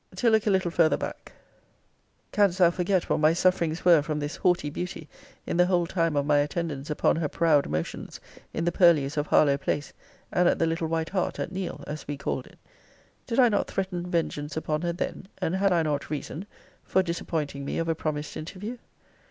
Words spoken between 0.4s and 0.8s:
a litter